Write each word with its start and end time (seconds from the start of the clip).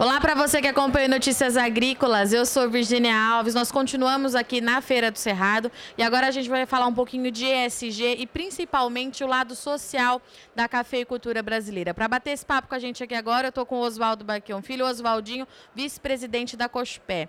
Olá 0.00 0.20
para 0.20 0.32
você 0.32 0.60
que 0.60 0.68
acompanha 0.68 1.08
Notícias 1.08 1.56
Agrícolas, 1.56 2.32
eu 2.32 2.46
sou 2.46 2.70
Virginia 2.70 3.20
Alves. 3.20 3.52
Nós 3.52 3.72
continuamos 3.72 4.36
aqui 4.36 4.60
na 4.60 4.80
Feira 4.80 5.10
do 5.10 5.18
Cerrado 5.18 5.72
e 5.96 6.04
agora 6.04 6.28
a 6.28 6.30
gente 6.30 6.48
vai 6.48 6.64
falar 6.66 6.86
um 6.86 6.94
pouquinho 6.94 7.32
de 7.32 7.44
ESG 7.44 8.14
e 8.16 8.24
principalmente 8.24 9.24
o 9.24 9.26
lado 9.26 9.56
social 9.56 10.22
da 10.54 10.68
cafeicultura 10.68 11.42
brasileira. 11.42 11.92
Para 11.92 12.06
bater 12.06 12.30
esse 12.30 12.46
papo 12.46 12.68
com 12.68 12.76
a 12.76 12.78
gente 12.78 13.02
aqui 13.02 13.12
agora, 13.12 13.48
eu 13.48 13.48
estou 13.48 13.66
com 13.66 13.74
o 13.74 13.80
Oswaldo 13.80 14.24
Baquion 14.24 14.62
Filho, 14.62 14.86
Oswaldinho, 14.86 15.48
vice-presidente 15.74 16.56
da 16.56 16.68
Cospé. 16.68 17.28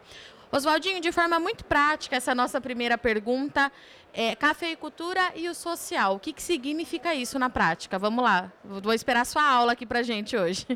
Oswaldinho, 0.51 1.01
de 1.01 1.11
forma 1.11 1.39
muito 1.39 1.65
prática, 1.65 2.17
essa 2.17 2.36
nossa 2.36 2.61
primeira 2.61 2.99
pergunta 2.99 3.71
é 4.13 4.36
cafeicultura 4.36 5.31
e 5.36 5.49
o 5.49 5.55
social. 5.55 6.17
O 6.17 6.20
que, 6.20 6.31
que 6.31 6.43
significa 6.43 7.15
isso 7.15 7.39
na 7.39 7.49
prática? 7.49 7.97
Vamos 7.97 8.23
lá, 8.23 8.54
vou 8.63 8.93
esperar 8.93 9.25
sua 9.25 9.43
aula 9.43 9.71
aqui 9.71 9.88
para 9.88 10.04
gente 10.04 10.37
hoje. 10.37 10.67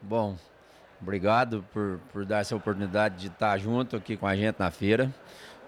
Bom, 0.00 0.38
Obrigado 1.00 1.64
por, 1.72 2.00
por 2.12 2.24
dar 2.24 2.40
essa 2.40 2.56
oportunidade 2.56 3.16
de 3.16 3.26
estar 3.26 3.56
junto 3.58 3.96
aqui 3.96 4.16
com 4.16 4.26
a 4.26 4.34
gente 4.34 4.56
na 4.58 4.70
feira. 4.70 5.12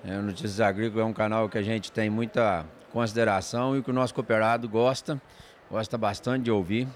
É, 0.05 0.17
Notícias 0.17 0.61
Agrícolas 0.61 1.05
é 1.05 1.09
um 1.09 1.13
canal 1.13 1.49
que 1.49 1.59
a 1.59 1.63
gente 1.63 1.93
tem 1.93 2.09
muita 2.09 2.65
consideração 2.93 3.77
e 3.77 3.83
que 3.83 3.91
o 3.91 3.93
nosso 3.93 4.15
cooperado 4.15 4.69
gosta, 4.69 5.21
gosta 5.71 5.99
bastante 5.99 6.45
de 6.45 6.51
ouvir. 6.51 6.89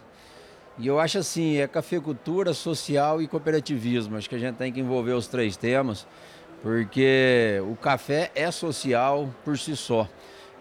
E 0.78 0.86
eu 0.86 0.98
acho 0.98 1.18
assim, 1.18 1.58
é 1.58 1.68
cafeicultura, 1.68 2.54
social 2.54 3.20
e 3.20 3.28
cooperativismo. 3.28 4.16
Acho 4.16 4.28
que 4.28 4.34
a 4.34 4.38
gente 4.38 4.56
tem 4.56 4.72
que 4.72 4.80
envolver 4.80 5.12
os 5.12 5.26
três 5.26 5.56
temas, 5.56 6.06
porque 6.62 7.60
o 7.70 7.76
café 7.76 8.30
é 8.34 8.50
social 8.50 9.28
por 9.44 9.58
si 9.58 9.76
só. 9.76 10.08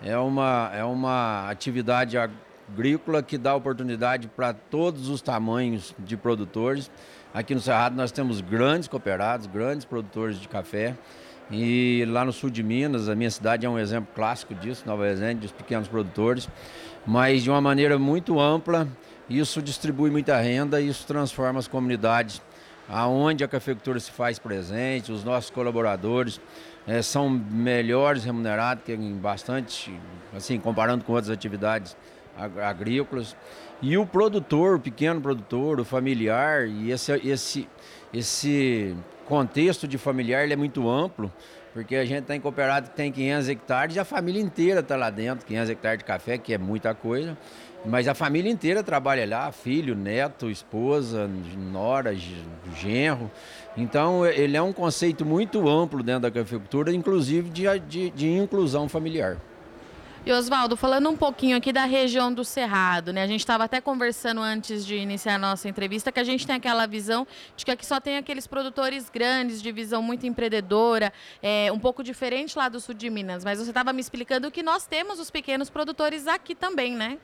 É 0.03 0.17
uma, 0.17 0.72
é 0.73 0.83
uma 0.83 1.49
atividade 1.49 2.17
agrícola 2.17 2.50
que 3.27 3.38
dá 3.38 3.55
oportunidade 3.55 4.27
para 4.27 4.53
todos 4.53 5.09
os 5.09 5.21
tamanhos 5.21 5.95
de 5.99 6.16
produtores. 6.16 6.89
Aqui 7.33 7.53
no 7.53 7.61
Cerrado 7.61 7.95
nós 7.95 8.11
temos 8.11 8.41
grandes 8.41 8.88
cooperados, 8.88 9.47
grandes 9.47 9.86
produtores 9.86 10.39
de 10.39 10.47
café. 10.47 10.95
E 11.49 12.05
lá 12.08 12.23
no 12.23 12.31
sul 12.31 12.49
de 12.49 12.64
Minas, 12.64 13.09
a 13.09 13.16
minha 13.16 13.30
cidade 13.30 13.66
é 13.66 13.69
um 13.69 13.77
exemplo 13.77 14.09
clássico 14.16 14.55
disso, 14.55 14.83
Nova 14.86 15.05
Resende, 15.05 15.42
dos 15.42 15.52
pequenos 15.52 15.88
produtores. 15.88 16.47
Mas 17.05 17.44
de 17.44 17.49
uma 17.49 17.59
maneira 17.59 17.99
muito 17.99 18.39
ampla, 18.39 18.88
isso 19.30 19.61
distribui 19.61 20.09
muita 20.09 20.38
renda 20.39 20.80
e 20.80 20.88
isso 20.88 21.05
transforma 21.05 21.59
as 21.59 21.67
comunidades 21.67 22.42
aonde 22.89 23.44
a 23.44 23.47
cafeicultura 23.47 23.99
se 23.99 24.11
faz 24.11 24.38
presente, 24.38 25.11
os 25.11 25.23
nossos 25.23 25.49
colaboradores 25.49 26.42
é, 26.86 27.02
são 27.02 27.30
melhores 27.30 28.23
remunerados 28.23 28.83
que 28.83 28.94
em 28.94 29.14
bastante, 29.14 29.97
assim, 30.36 30.59
comparando 30.59 31.03
com 31.05 31.14
outras 31.14 31.30
atividades 31.30 31.95
agrícolas. 32.44 33.36
E 33.81 33.97
o 33.97 34.06
produtor, 34.06 34.75
o 34.75 34.80
pequeno 34.80 35.20
produtor, 35.20 35.80
o 35.80 35.86
familiar, 35.86 36.67
e 36.67 36.92
esse, 36.92 37.11
esse, 37.28 37.70
esse 38.14 38.95
contexto 39.25 39.88
de 39.88 39.98
familiar 39.98 40.50
é 40.50 40.56
muito 40.56 40.88
amplo, 40.89 41.31
porque 41.73 41.95
a 41.95 42.06
gente 42.06 42.23
está 42.23 42.36
em 42.36 42.39
cooperado 42.39 42.89
que 42.89 42.95
tem 42.95 43.11
500 43.11 43.50
hectares 43.50 43.95
e 43.95 44.00
a 44.00 44.06
família 44.06 44.42
inteira 44.42 44.81
está 44.81 44.95
lá 44.95 45.09
dentro, 45.09 45.45
500 45.45 45.70
hectares 45.70 46.00
de 46.00 46.06
café, 46.06 46.38
que 46.38 46.53
é 46.53 46.58
muita 46.58 46.94
coisa, 46.94 47.38
mas 47.83 48.08
a 48.08 48.14
família 48.14 48.52
inteira 48.52 48.83
trabalha 48.83 49.26
lá, 49.26 49.52
filho, 49.52 49.95
neto, 49.95 50.52
esposa, 50.52 51.28
nora, 51.72 52.14
genro. 52.76 53.31
Então 53.76 54.26
ele 54.26 54.55
é 54.55 54.61
um 54.61 54.73
conceito 54.73 55.26
muito 55.26 55.67
amplo 55.67 56.03
dentro 56.03 56.22
da 56.22 56.31
cafeicultura, 56.31 56.94
inclusive 56.94 57.50
de, 57.50 57.80
de, 57.80 58.09
de 58.11 58.30
inclusão 58.30 58.88
familiar. 58.88 59.38
E 60.23 60.31
Oswaldo, 60.31 60.77
falando 60.77 61.09
um 61.09 61.17
pouquinho 61.17 61.58
aqui 61.58 61.73
da 61.73 61.86
região 61.86 62.31
do 62.31 62.45
Cerrado, 62.45 63.11
né? 63.11 63.23
A 63.23 63.27
gente 63.27 63.39
estava 63.39 63.64
até 63.64 63.81
conversando 63.81 64.39
antes 64.39 64.86
de 64.86 64.95
iniciar 64.95 65.33
a 65.33 65.39
nossa 65.39 65.67
entrevista 65.67 66.11
que 66.11 66.19
a 66.19 66.23
gente 66.23 66.45
tem 66.45 66.58
aquela 66.58 66.86
visão 66.86 67.25
de 67.58 67.66
que 67.66 67.72
aqui 67.72 67.83
só 67.83 68.00
tem 68.00 68.17
aqueles 68.17 68.45
produtores 68.45 69.09
grandes, 69.09 69.59
de 69.59 69.72
visão 69.72 69.99
muito 70.03 70.27
empreendedora, 70.27 71.11
é, 71.42 71.71
um 71.71 71.80
pouco 71.80 72.04
diferente 72.04 72.55
lá 72.55 72.70
do 72.70 72.80
sul 72.80 72.93
de 72.93 73.09
Minas. 73.09 73.43
Mas 73.43 73.58
você 73.58 73.71
estava 73.71 73.92
me 73.92 73.99
explicando 73.99 74.52
que 74.52 74.61
nós 74.61 74.86
temos 74.86 75.20
os 75.20 75.32
pequenos 75.32 75.71
produtores 75.71 76.27
aqui 76.27 76.53
também, 76.53 76.95
né? 76.95 77.17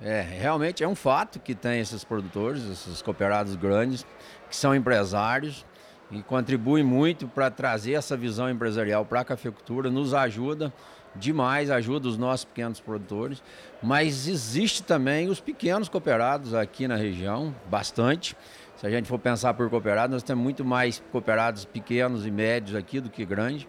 É, 0.00 0.22
realmente 0.22 0.82
é 0.82 0.88
um 0.88 0.96
fato 0.96 1.38
que 1.38 1.54
tem 1.54 1.78
esses 1.78 2.02
produtores, 2.02 2.64
esses 2.64 3.00
cooperados 3.00 3.54
grandes, 3.54 4.04
que 4.50 4.56
são 4.56 4.74
empresários 4.74 5.64
e 6.10 6.20
contribuem 6.20 6.82
muito 6.82 7.28
para 7.28 7.48
trazer 7.48 7.92
essa 7.92 8.16
visão 8.16 8.50
empresarial 8.50 9.04
para 9.04 9.20
a 9.20 9.24
cafeicultura, 9.24 9.88
nos 9.88 10.12
ajuda 10.12 10.72
demais, 11.14 11.70
ajuda 11.70 12.08
os 12.08 12.16
nossos 12.16 12.44
pequenos 12.44 12.80
produtores, 12.80 13.42
mas 13.82 14.26
existe 14.26 14.82
também 14.82 15.28
os 15.28 15.40
pequenos 15.40 15.88
cooperados 15.88 16.54
aqui 16.54 16.88
na 16.88 16.96
região, 16.96 17.54
bastante. 17.70 18.36
Se 18.76 18.86
a 18.86 18.90
gente 18.90 19.08
for 19.08 19.18
pensar 19.18 19.54
por 19.54 19.68
cooperado, 19.70 20.12
nós 20.12 20.22
temos 20.22 20.42
muito 20.42 20.64
mais 20.64 21.02
cooperados 21.12 21.64
pequenos 21.64 22.26
e 22.26 22.30
médios 22.30 22.74
aqui 22.74 23.00
do 23.00 23.08
que 23.10 23.24
grandes. 23.24 23.66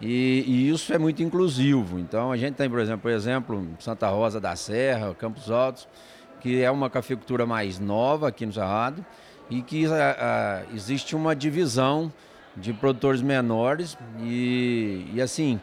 E, 0.00 0.44
e, 0.46 0.70
isso 0.70 0.92
é 0.92 0.98
muito 0.98 1.22
inclusivo. 1.22 1.98
Então 1.98 2.32
a 2.32 2.36
gente 2.36 2.54
tem, 2.54 2.68
por 2.68 2.78
exemplo, 2.78 3.02
por 3.02 3.10
exemplo, 3.10 3.68
Santa 3.78 4.08
Rosa 4.08 4.40
da 4.40 4.56
Serra, 4.56 5.14
Campos 5.14 5.50
Altos, 5.50 5.86
que 6.40 6.62
é 6.62 6.70
uma 6.70 6.88
cafeicultura 6.88 7.46
mais 7.46 7.78
nova 7.78 8.28
aqui 8.28 8.46
no 8.46 8.52
Cerrado 8.52 9.04
e 9.50 9.62
que 9.62 9.86
a, 9.86 10.16
a, 10.68 10.74
existe 10.74 11.14
uma 11.14 11.36
divisão 11.36 12.12
de 12.56 12.72
produtores 12.72 13.22
menores 13.22 13.96
e, 14.20 15.06
e 15.12 15.20
assim 15.20 15.60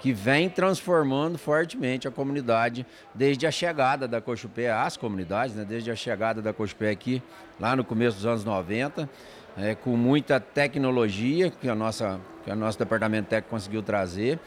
que 0.00 0.12
vem 0.12 0.48
transformando 0.48 1.38
fortemente 1.38 2.06
a 2.06 2.10
comunidade 2.10 2.86
desde 3.14 3.46
a 3.46 3.50
chegada 3.50 4.06
da 4.06 4.20
Cochupé, 4.20 4.70
as 4.70 4.96
comunidades, 4.96 5.54
né, 5.54 5.64
desde 5.64 5.90
a 5.90 5.96
chegada 5.96 6.42
da 6.42 6.52
Cochupé 6.52 6.90
aqui, 6.90 7.22
lá 7.58 7.74
no 7.74 7.84
começo 7.84 8.16
dos 8.16 8.26
anos 8.26 8.44
90, 8.44 9.08
é, 9.56 9.74
com 9.74 9.96
muita 9.96 10.38
tecnologia 10.38 11.50
que, 11.50 11.68
a 11.68 11.74
nossa, 11.74 12.20
que 12.44 12.50
o 12.50 12.56
nosso 12.56 12.78
departamento 12.78 13.28
técnico 13.28 13.50
conseguiu 13.50 13.82
trazer, 13.82 14.38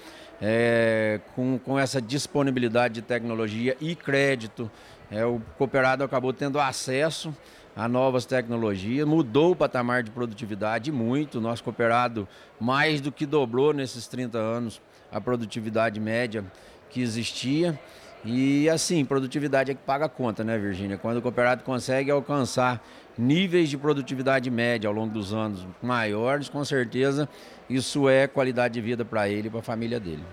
é, 0.42 1.20
com, 1.36 1.60
com 1.60 1.78
essa 1.78 2.02
disponibilidade 2.02 2.96
de 2.96 3.02
tecnologia 3.02 3.76
e 3.82 3.96
crédito, 3.96 4.70
é, 5.12 5.26
o 5.26 5.42
cooperado 5.58 6.04
acabou 6.04 6.32
tendo 6.32 6.60
acesso 6.60 7.36
a 7.76 7.88
novas 7.88 8.26
tecnologias, 8.26 9.08
mudou 9.08 9.52
o 9.52 9.56
patamar 9.56 10.04
de 10.04 10.12
produtividade 10.12 10.92
muito. 10.92 11.38
O 11.38 11.42
nosso 11.42 11.64
cooperado 11.64 12.28
mais 12.60 13.00
do 13.00 13.12
que 13.12 13.26
dobrou 13.26 13.74
nesses 13.74 14.08
30 14.08 14.38
anos 14.38 14.82
a 15.12 15.20
produtividade 15.22 16.00
média 16.00 16.44
que 16.90 17.02
existia. 17.02 17.80
E 18.24 18.70
assim, 18.70 19.06
produtividade 19.06 19.72
é 19.72 19.74
que 19.74 19.82
paga 19.82 20.06
a 20.06 20.10
conta, 20.10 20.44
né, 20.44 20.58
Virgínia? 20.58 20.98
Quando 20.98 21.18
o 21.18 21.22
cooperado 21.22 21.64
consegue 21.64 22.12
alcançar 22.12 22.84
níveis 23.18 23.70
de 23.70 23.78
produtividade 23.78 24.50
média 24.50 24.88
ao 24.88 24.94
longo 24.94 25.14
dos 25.14 25.34
anos 25.34 25.66
maiores, 25.82 26.50
com 26.50 26.64
certeza 26.66 27.30
isso 27.70 28.10
é 28.10 28.28
qualidade 28.28 28.74
de 28.74 28.82
vida 28.82 29.06
para 29.06 29.30
ele 29.30 29.48
e 29.48 29.50
para 29.50 29.60
a 29.60 29.64
família 29.64 30.00
dele. 30.00 30.24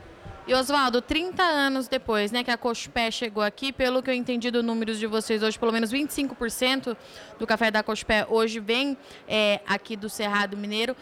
E 0.48 0.54
Oswaldo, 0.54 1.02
30 1.02 1.42
anos 1.42 1.88
depois, 1.88 2.30
né, 2.30 2.44
que 2.44 2.52
a 2.52 2.56
Cochupé 2.56 3.10
chegou 3.10 3.42
aqui, 3.42 3.72
pelo 3.72 4.00
que 4.00 4.08
eu 4.08 4.14
entendi 4.14 4.48
dos 4.48 4.64
números 4.64 4.96
de 4.96 5.04
vocês 5.04 5.42
hoje, 5.42 5.58
pelo 5.58 5.72
menos 5.72 5.92
25% 5.92 6.96
do 7.36 7.46
café 7.48 7.68
da 7.68 7.82
Cochupé 7.82 8.24
hoje 8.28 8.60
vem 8.60 8.96
é, 9.26 9.60
aqui 9.66 9.96
do 9.96 10.08
Cerrado 10.08 10.56
Mineiro. 10.56 10.94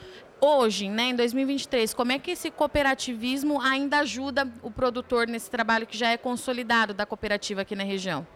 Hoje, 0.47 0.91
né, 0.91 1.05
em 1.05 1.17
2023, 1.17 1.95
como 1.95 2.13
é 2.13 2.19
que 2.19 2.33
esse 2.33 2.51
cooperativismo 2.51 3.59
ainda 3.63 4.01
ajuda 4.01 4.47
o 4.63 4.71
produtor 4.71 5.27
nesse 5.27 5.51
trabalho 5.51 5.87
que 5.87 5.97
já 5.97 6.11
é 6.11 6.19
consolidado 6.19 6.93
da 6.93 7.07
cooperativa 7.07 7.63
aqui 7.63 7.75
na 7.75 7.83
região? 7.83 8.27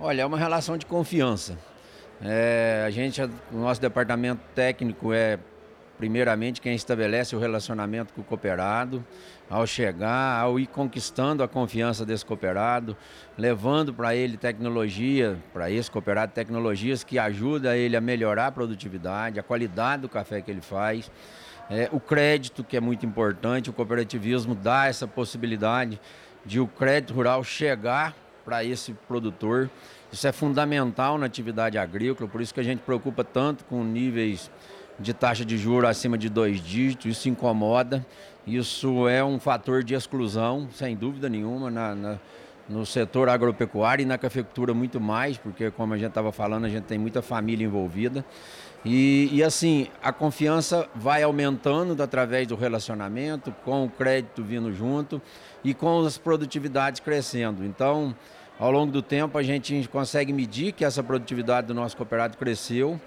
Olha, 0.00 0.22
é 0.22 0.24
uma 0.24 0.38
relação 0.38 0.78
de 0.78 0.86
confiança. 0.86 1.58
É, 2.22 2.84
a 2.86 2.90
gente, 2.90 3.20
o 3.20 3.30
nosso 3.58 3.82
departamento 3.82 4.40
técnico 4.54 5.12
é 5.12 5.38
primeiramente 5.98 6.60
quem 6.60 6.74
estabelece 6.74 7.34
o 7.34 7.38
relacionamento 7.40 8.14
com 8.14 8.20
o 8.20 8.24
cooperado, 8.24 9.04
ao 9.50 9.66
chegar, 9.66 10.40
ao 10.40 10.58
ir 10.58 10.66
conquistando 10.66 11.42
a 11.42 11.48
confiança 11.48 12.06
desse 12.06 12.24
cooperado, 12.24 12.96
levando 13.36 13.92
para 13.92 14.14
ele 14.14 14.36
tecnologia, 14.36 15.36
para 15.52 15.70
esse 15.70 15.90
cooperado 15.90 16.32
tecnologias 16.32 17.02
que 17.02 17.18
ajudam 17.18 17.74
ele 17.74 17.96
a 17.96 18.00
melhorar 18.00 18.46
a 18.46 18.52
produtividade, 18.52 19.40
a 19.40 19.42
qualidade 19.42 20.02
do 20.02 20.08
café 20.08 20.40
que 20.40 20.50
ele 20.50 20.60
faz. 20.60 21.10
É, 21.68 21.88
o 21.92 21.98
crédito, 21.98 22.62
que 22.62 22.76
é 22.76 22.80
muito 22.80 23.04
importante, 23.04 23.68
o 23.68 23.72
cooperativismo 23.72 24.54
dá 24.54 24.86
essa 24.86 25.06
possibilidade 25.06 26.00
de 26.44 26.60
o 26.60 26.66
crédito 26.66 27.12
rural 27.12 27.42
chegar 27.42 28.14
para 28.44 28.64
esse 28.64 28.94
produtor. 29.06 29.68
Isso 30.10 30.26
é 30.26 30.32
fundamental 30.32 31.18
na 31.18 31.26
atividade 31.26 31.76
agrícola, 31.76 32.28
por 32.28 32.40
isso 32.40 32.54
que 32.54 32.60
a 32.60 32.62
gente 32.64 32.80
preocupa 32.80 33.22
tanto 33.22 33.64
com 33.64 33.84
níveis 33.84 34.50
de 34.98 35.14
taxa 35.14 35.44
de 35.44 35.56
juros 35.56 35.88
acima 35.88 36.18
de 36.18 36.28
dois 36.28 36.60
dígitos, 36.60 37.06
isso 37.06 37.28
incomoda, 37.28 38.04
isso 38.46 39.08
é 39.08 39.22
um 39.22 39.38
fator 39.38 39.84
de 39.84 39.94
exclusão, 39.94 40.68
sem 40.72 40.96
dúvida 40.96 41.28
nenhuma, 41.28 41.70
na, 41.70 41.94
na, 41.94 42.18
no 42.68 42.84
setor 42.84 43.28
agropecuário 43.28 44.02
e 44.02 44.06
na 44.06 44.18
cafeicultura 44.18 44.74
muito 44.74 45.00
mais, 45.00 45.36
porque 45.36 45.70
como 45.70 45.94
a 45.94 45.96
gente 45.96 46.08
estava 46.08 46.32
falando, 46.32 46.64
a 46.64 46.68
gente 46.68 46.84
tem 46.84 46.98
muita 46.98 47.22
família 47.22 47.64
envolvida. 47.64 48.24
E, 48.84 49.28
e, 49.32 49.42
assim, 49.42 49.88
a 50.02 50.12
confiança 50.12 50.88
vai 50.94 51.22
aumentando 51.22 52.00
através 52.00 52.46
do 52.46 52.54
relacionamento, 52.54 53.52
com 53.64 53.84
o 53.84 53.90
crédito 53.90 54.42
vindo 54.42 54.72
junto 54.72 55.20
e 55.64 55.74
com 55.74 56.00
as 56.06 56.16
produtividades 56.16 57.00
crescendo. 57.00 57.64
Então, 57.64 58.14
ao 58.58 58.70
longo 58.70 58.92
do 58.92 59.02
tempo, 59.02 59.36
a 59.36 59.42
gente 59.42 59.88
consegue 59.88 60.32
medir 60.32 60.72
que 60.72 60.84
essa 60.84 61.02
produtividade 61.02 61.66
do 61.66 61.74
nosso 61.74 61.96
cooperado 61.96 62.36
cresceu 62.36 63.00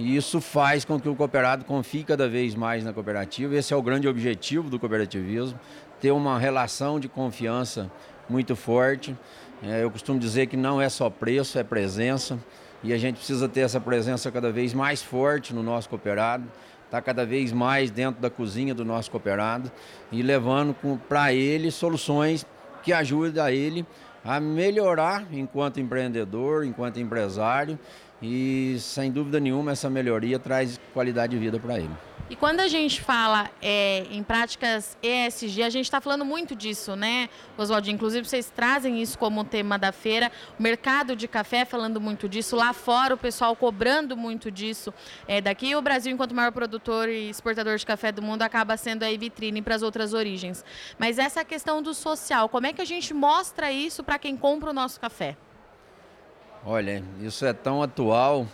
E 0.00 0.16
isso 0.16 0.40
faz 0.40 0.82
com 0.82 0.98
que 0.98 1.10
o 1.10 1.14
cooperado 1.14 1.62
confie 1.66 2.02
cada 2.02 2.26
vez 2.26 2.54
mais 2.54 2.82
na 2.82 2.90
cooperativa. 2.90 3.54
Esse 3.54 3.74
é 3.74 3.76
o 3.76 3.82
grande 3.82 4.08
objetivo 4.08 4.70
do 4.70 4.78
cooperativismo, 4.78 5.60
ter 6.00 6.10
uma 6.10 6.38
relação 6.38 6.98
de 6.98 7.06
confiança 7.06 7.92
muito 8.26 8.56
forte. 8.56 9.14
É, 9.62 9.84
eu 9.84 9.90
costumo 9.90 10.18
dizer 10.18 10.46
que 10.46 10.56
não 10.56 10.80
é 10.80 10.88
só 10.88 11.10
preço, 11.10 11.58
é 11.58 11.62
presença. 11.62 12.38
E 12.82 12.94
a 12.94 12.98
gente 12.98 13.16
precisa 13.16 13.46
ter 13.46 13.60
essa 13.60 13.78
presença 13.78 14.30
cada 14.30 14.50
vez 14.50 14.72
mais 14.72 15.02
forte 15.02 15.54
no 15.54 15.62
nosso 15.62 15.90
cooperado, 15.90 16.44
está 16.86 17.02
cada 17.02 17.26
vez 17.26 17.52
mais 17.52 17.90
dentro 17.90 18.22
da 18.22 18.30
cozinha 18.30 18.74
do 18.74 18.86
nosso 18.86 19.10
cooperado 19.10 19.70
e 20.10 20.22
levando 20.22 20.74
para 21.10 21.34
ele 21.34 21.70
soluções 21.70 22.46
que 22.82 22.90
ajudem 22.90 23.42
a 23.42 23.52
ele 23.52 23.84
a 24.24 24.40
melhorar 24.40 25.26
enquanto 25.30 25.78
empreendedor, 25.78 26.64
enquanto 26.64 26.98
empresário 26.98 27.78
e 28.22 28.76
sem 28.78 29.10
dúvida 29.10 29.40
nenhuma 29.40 29.72
essa 29.72 29.88
melhoria 29.88 30.38
traz 30.38 30.78
qualidade 30.92 31.32
de 31.32 31.38
vida 31.38 31.58
para 31.58 31.78
ele. 31.78 31.94
E 32.30 32.36
quando 32.36 32.60
a 32.60 32.68
gente 32.68 33.00
fala 33.00 33.50
é, 33.60 34.06
em 34.08 34.22
práticas 34.22 34.96
ESG, 35.02 35.64
a 35.64 35.68
gente 35.68 35.86
está 35.86 36.00
falando 36.00 36.24
muito 36.24 36.54
disso, 36.54 36.94
né, 36.94 37.28
Oswaldo? 37.58 37.90
Inclusive, 37.90 38.24
vocês 38.24 38.48
trazem 38.54 39.02
isso 39.02 39.18
como 39.18 39.42
tema 39.42 39.76
da 39.76 39.90
feira. 39.90 40.30
O 40.56 40.62
mercado 40.62 41.16
de 41.16 41.26
café 41.26 41.64
falando 41.64 42.00
muito 42.00 42.28
disso. 42.28 42.54
Lá 42.54 42.72
fora, 42.72 43.14
o 43.14 43.18
pessoal 43.18 43.56
cobrando 43.56 44.16
muito 44.16 44.48
disso. 44.48 44.94
É, 45.26 45.40
daqui, 45.40 45.74
o 45.74 45.82
Brasil, 45.82 46.12
enquanto 46.12 46.32
maior 46.32 46.52
produtor 46.52 47.08
e 47.08 47.28
exportador 47.28 47.76
de 47.76 47.84
café 47.84 48.12
do 48.12 48.22
mundo, 48.22 48.42
acaba 48.42 48.76
sendo 48.76 49.02
aí 49.02 49.18
vitrine 49.18 49.60
para 49.60 49.74
as 49.74 49.82
outras 49.82 50.14
origens. 50.14 50.64
Mas 51.00 51.18
essa 51.18 51.44
questão 51.44 51.82
do 51.82 51.92
social, 51.92 52.48
como 52.48 52.64
é 52.64 52.72
que 52.72 52.80
a 52.80 52.84
gente 52.86 53.12
mostra 53.12 53.72
isso 53.72 54.04
para 54.04 54.20
quem 54.20 54.36
compra 54.36 54.70
o 54.70 54.72
nosso 54.72 55.00
café? 55.00 55.36
Olha, 56.64 57.02
isso 57.22 57.46
é 57.46 57.54
tão 57.54 57.82
atual 57.82 58.46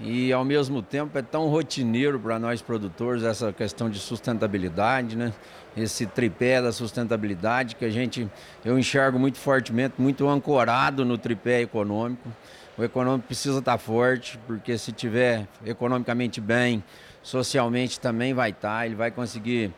e 0.00 0.32
ao 0.32 0.44
mesmo 0.44 0.82
tempo 0.82 1.16
é 1.16 1.22
tão 1.22 1.46
rotineiro 1.46 2.18
para 2.18 2.36
nós 2.36 2.60
produtores 2.60 3.22
essa 3.22 3.52
questão 3.52 3.88
de 3.88 4.00
sustentabilidade, 4.00 5.16
né? 5.16 5.32
Esse 5.76 6.04
tripé 6.04 6.60
da 6.60 6.72
sustentabilidade 6.72 7.76
que 7.76 7.84
a 7.84 7.90
gente 7.90 8.28
eu 8.64 8.76
enxergo 8.76 9.16
muito 9.16 9.38
fortemente, 9.38 9.94
muito 9.96 10.28
ancorado 10.28 11.04
no 11.04 11.16
tripé 11.16 11.60
econômico. 11.60 12.28
O 12.76 12.82
econômico 12.82 13.28
precisa 13.28 13.60
estar 13.60 13.78
forte, 13.78 14.40
porque 14.44 14.76
se 14.76 14.90
tiver 14.90 15.46
economicamente 15.64 16.40
bem, 16.40 16.82
socialmente 17.22 18.00
também 18.00 18.34
vai 18.34 18.50
estar, 18.50 18.86
ele 18.86 18.96
vai 18.96 19.12
conseguir 19.12 19.72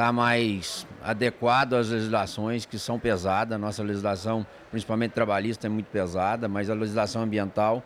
estar 0.00 0.12
mais 0.14 0.86
adequado 1.04 1.74
às 1.74 1.90
legislações 1.90 2.64
que 2.64 2.78
são 2.78 2.98
pesadas. 2.98 3.60
Nossa 3.60 3.82
legislação, 3.82 4.46
principalmente 4.70 5.12
trabalhista, 5.12 5.66
é 5.66 5.70
muito 5.70 5.88
pesada, 5.88 6.48
mas 6.48 6.70
a 6.70 6.74
legislação 6.74 7.20
ambiental 7.22 7.82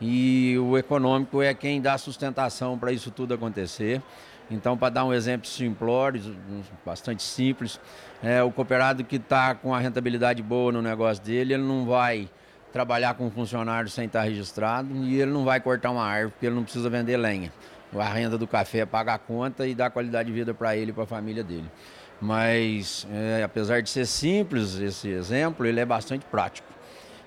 e 0.00 0.56
o 0.56 0.78
econômico 0.78 1.42
é 1.42 1.52
quem 1.52 1.80
dá 1.80 1.98
sustentação 1.98 2.78
para 2.78 2.92
isso 2.92 3.10
tudo 3.10 3.34
acontecer. 3.34 4.00
Então, 4.48 4.78
para 4.78 4.90
dar 4.90 5.04
um 5.04 5.12
exemplo 5.12 5.48
simplório, 5.48 6.22
bastante 6.86 7.24
simples, 7.24 7.80
é, 8.22 8.40
o 8.40 8.52
cooperado 8.52 9.02
que 9.02 9.16
está 9.16 9.52
com 9.56 9.74
a 9.74 9.80
rentabilidade 9.80 10.40
boa 10.40 10.70
no 10.70 10.80
negócio 10.80 11.22
dele, 11.24 11.54
ele 11.54 11.64
não 11.64 11.84
vai 11.84 12.30
trabalhar 12.72 13.14
com 13.14 13.26
um 13.26 13.30
funcionário 13.30 13.90
sem 13.90 14.06
estar 14.06 14.20
tá 14.20 14.24
registrado 14.24 14.94
e 14.94 15.20
ele 15.20 15.32
não 15.32 15.44
vai 15.44 15.60
cortar 15.60 15.90
uma 15.90 16.04
árvore 16.04 16.30
porque 16.30 16.46
ele 16.46 16.54
não 16.54 16.62
precisa 16.62 16.88
vender 16.88 17.16
lenha. 17.16 17.52
A 17.96 18.04
renda 18.04 18.36
do 18.36 18.46
café 18.46 18.84
paga 18.84 19.14
a 19.14 19.18
conta 19.18 19.66
e 19.66 19.74
dá 19.74 19.88
qualidade 19.88 20.28
de 20.28 20.34
vida 20.34 20.52
para 20.52 20.76
ele 20.76 20.90
e 20.90 20.94
para 20.94 21.04
a 21.04 21.06
família 21.06 21.42
dele. 21.42 21.70
Mas, 22.20 23.06
é, 23.12 23.42
apesar 23.42 23.80
de 23.80 23.88
ser 23.88 24.06
simples 24.06 24.74
esse 24.74 25.08
exemplo, 25.08 25.64
ele 25.64 25.80
é 25.80 25.84
bastante 25.84 26.24
prático. 26.26 26.68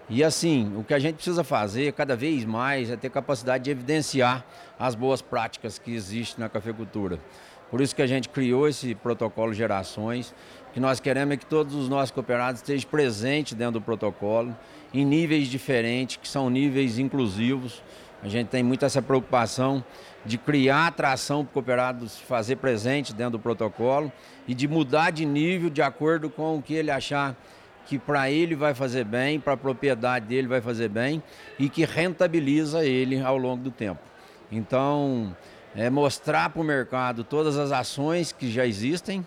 E 0.09 0.23
assim, 0.23 0.73
o 0.75 0.83
que 0.83 0.93
a 0.93 0.99
gente 0.99 1.15
precisa 1.15 1.43
fazer 1.43 1.93
cada 1.93 2.15
vez 2.15 2.43
mais 2.43 2.89
é 2.89 2.97
ter 2.97 3.09
capacidade 3.09 3.63
de 3.63 3.71
evidenciar 3.71 4.45
as 4.77 4.93
boas 4.93 5.21
práticas 5.21 5.79
que 5.79 5.93
existem 5.93 6.43
na 6.43 6.49
cafeicultura. 6.49 7.17
Por 7.69 7.79
isso 7.79 7.95
que 7.95 8.01
a 8.01 8.07
gente 8.07 8.27
criou 8.27 8.67
esse 8.67 8.93
protocolo 8.93 9.53
Gerações, 9.53 10.35
que 10.73 10.79
nós 10.81 10.99
queremos 10.99 11.33
é 11.33 11.37
que 11.37 11.45
todos 11.45 11.73
os 11.73 11.87
nossos 11.87 12.11
cooperados 12.11 12.59
estejam 12.59 12.89
presentes 12.89 13.53
dentro 13.53 13.79
do 13.79 13.81
protocolo, 13.81 14.53
em 14.93 15.05
níveis 15.05 15.47
diferentes, 15.47 16.17
que 16.17 16.27
são 16.27 16.49
níveis 16.49 16.99
inclusivos. 16.99 17.81
A 18.23 18.27
gente 18.27 18.49
tem 18.49 18.61
muito 18.61 18.85
essa 18.85 19.01
preocupação 19.01 19.83
de 20.23 20.37
criar 20.37 20.87
atração 20.87 21.43
para 21.43 21.49
o 21.49 21.53
cooperado 21.53 22.07
se 22.07 22.21
fazer 22.21 22.57
presente 22.57 23.13
dentro 23.13 23.33
do 23.33 23.39
protocolo 23.39 24.11
e 24.47 24.53
de 24.53 24.67
mudar 24.67 25.11
de 25.11 25.25
nível 25.25 25.69
de 25.69 25.81
acordo 25.81 26.29
com 26.29 26.57
o 26.57 26.61
que 26.61 26.73
ele 26.73 26.91
achar 26.91 27.35
que 27.87 27.97
para 27.97 28.29
ele 28.29 28.55
vai 28.55 28.75
fazer 28.75 29.03
bem, 29.03 29.39
para 29.39 29.53
a 29.53 29.57
propriedade 29.57 30.27
dele 30.27 30.47
vai 30.47 30.61
fazer 30.61 30.87
bem 30.87 31.21
e 31.57 31.67
que 31.67 31.83
rentabiliza 31.83 32.85
ele 32.85 33.19
ao 33.19 33.37
longo 33.37 33.63
do 33.63 33.71
tempo. 33.71 33.99
Então, 34.51 35.35
é 35.75 35.89
mostrar 35.89 36.49
para 36.49 36.61
o 36.61 36.63
mercado 36.63 37.23
todas 37.23 37.57
as 37.57 37.71
ações 37.71 38.31
que 38.31 38.51
já 38.51 38.67
existem, 38.67 39.25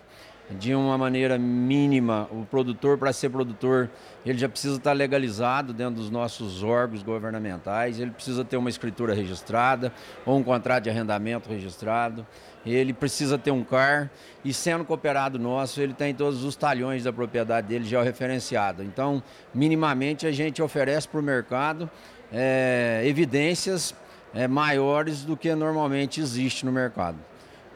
de 0.50 0.74
uma 0.74 0.98
maneira 0.98 1.38
mínima. 1.38 2.28
O 2.30 2.44
produtor, 2.44 2.98
para 2.98 3.12
ser 3.12 3.30
produtor, 3.30 3.90
ele 4.24 4.38
já 4.38 4.48
precisa 4.48 4.76
estar 4.76 4.92
legalizado 4.92 5.72
dentro 5.72 5.96
dos 5.96 6.10
nossos 6.10 6.62
órgãos 6.62 7.02
governamentais, 7.02 7.98
ele 7.98 8.10
precisa 8.10 8.44
ter 8.44 8.56
uma 8.56 8.68
escritura 8.68 9.14
registrada 9.14 9.92
ou 10.26 10.36
um 10.36 10.42
contrato 10.42 10.84
de 10.84 10.90
arrendamento 10.90 11.48
registrado, 11.48 12.26
ele 12.64 12.92
precisa 12.92 13.36
ter 13.36 13.50
um 13.50 13.62
CAR 13.62 14.10
e, 14.44 14.52
sendo 14.52 14.84
cooperado 14.84 15.38
nosso, 15.38 15.80
ele 15.80 15.92
tem 15.92 16.14
todos 16.14 16.44
os 16.44 16.56
talhões 16.56 17.04
da 17.04 17.12
propriedade 17.12 17.66
dele 17.66 17.84
já 17.84 18.02
referenciado. 18.02 18.82
Então, 18.82 19.22
minimamente, 19.54 20.26
a 20.26 20.32
gente 20.32 20.62
oferece 20.62 21.06
para 21.06 21.20
o 21.20 21.22
mercado 21.22 21.90
é, 22.32 23.02
evidências 23.04 23.94
é, 24.34 24.48
maiores 24.48 25.24
do 25.24 25.36
que 25.36 25.54
normalmente 25.54 26.20
existe 26.20 26.64
no 26.64 26.72
mercado. 26.72 27.18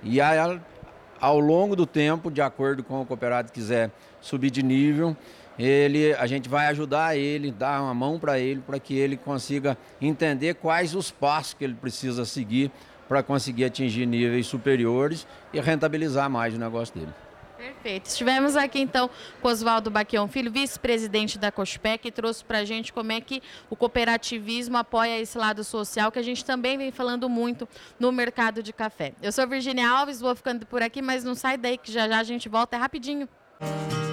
E 0.03 0.21
a, 0.21 0.59
ao 1.21 1.39
longo 1.39 1.75
do 1.75 1.87
tempo, 1.87 2.31
de 2.31 2.41
acordo 2.41 2.83
com 2.83 3.01
o 3.01 3.07
cooperado 3.07 3.53
quiser 3.53 3.91
subir 4.21 4.51
de 4.51 4.63
nível, 4.63 5.17
ele, 5.59 6.15
a 6.15 6.27
gente 6.27 6.49
vai 6.49 6.67
ajudar 6.69 7.17
ele, 7.17 7.51
dar 7.51 7.83
uma 7.83 7.93
mão 7.93 8.19
para 8.19 8.39
ele, 8.39 8.61
para 8.61 8.79
que 8.79 8.97
ele 8.97 9.17
consiga 9.17 9.77
entender 10.01 10.55
quais 10.55 10.95
os 10.95 11.11
passos 11.11 11.55
que 11.55 11.65
ele 11.65 11.75
precisa 11.75 12.25
seguir 12.25 12.71
para 13.09 13.23
conseguir 13.23 13.65
atingir 13.65 14.07
níveis 14.07 14.47
superiores 14.47 15.27
e 15.53 15.61
rentabilizar 15.61 16.31
mais 16.31 16.55
o 16.55 16.59
negócio 16.59 16.95
dele. 16.95 17.13
Perfeito. 17.59 18.07
Estivemos 18.07 18.55
aqui 18.55 18.79
então 18.79 19.11
com 19.43 19.49
Oswaldo 19.49 19.91
Baquião 19.91 20.29
Filho, 20.29 20.51
vice-presidente 20.51 21.39
da 21.39 21.51
COSPEC, 21.51 22.05
que 22.05 22.13
trouxe 22.13 22.45
para 22.45 22.59
a 22.59 22.65
gente 22.65 22.93
como 22.93 23.11
é 23.11 23.21
que 23.21 23.43
o 23.69 23.75
cooperativismo 23.75 24.77
apoia 24.77 25.19
esse 25.19 25.37
lado 25.37 25.65
social, 25.65 26.13
que 26.13 26.21
a 26.21 26.23
gente 26.23 26.45
também 26.45 26.79
vem 26.79 26.93
falando 26.93 27.29
muito 27.29 27.69
no 27.99 28.13
mercado 28.13 28.63
de 28.63 28.73
café. 28.73 29.13
Eu 29.21 29.33
sou 29.33 29.47
Virginia 29.47 29.91
Alves, 29.91 30.21
vou 30.21 30.37
ficando 30.37 30.65
por 30.67 30.83
aqui, 30.83 31.03
mas 31.03 31.25
não 31.25 31.35
sai 31.35 31.59
daí 31.59 31.77
que 31.77 31.91
já 31.91 32.09
já 32.09 32.21
a 32.21 32.23
gente 32.23 32.49
volta, 32.49 32.77
é 32.77 32.79
rapidinho. 32.79 33.29
Música 33.61 34.08